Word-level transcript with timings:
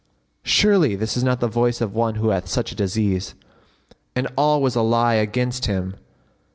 Surely 0.41 0.95
this 0.95 1.15
is 1.15 1.23
not 1.23 1.41
the 1.41 1.47
voice 1.47 1.79
of 1.79 1.93
one 1.93 2.15
who 2.15 2.29
hath 2.29 2.47
such 2.47 2.71
a 2.71 2.75
disease; 2.75 3.35
and 4.15 4.27
all 4.35 4.59
was 4.59 4.75
a 4.75 4.81
lie 4.81 5.13
against 5.13 5.67
him." 5.67 5.93